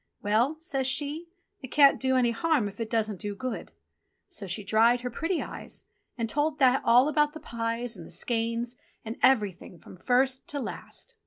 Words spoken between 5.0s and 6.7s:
her pretty eyes and told